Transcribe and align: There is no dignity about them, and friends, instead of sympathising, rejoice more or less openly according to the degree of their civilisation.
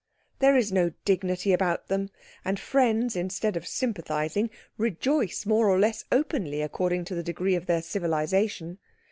There 0.39 0.57
is 0.57 0.71
no 0.71 0.93
dignity 1.05 1.53
about 1.53 1.87
them, 1.87 2.09
and 2.43 2.59
friends, 2.59 3.15
instead 3.15 3.55
of 3.55 3.67
sympathising, 3.67 4.49
rejoice 4.75 5.45
more 5.45 5.69
or 5.69 5.77
less 5.77 6.05
openly 6.11 6.63
according 6.63 7.05
to 7.05 7.13
the 7.13 7.21
degree 7.21 7.53
of 7.53 7.67
their 7.67 7.83
civilisation. 7.83 8.79